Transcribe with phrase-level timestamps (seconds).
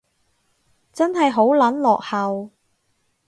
[0.91, 2.49] 真係好撚落後